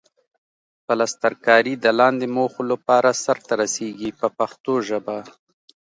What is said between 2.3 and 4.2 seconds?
موخو لپاره سرته رسیږي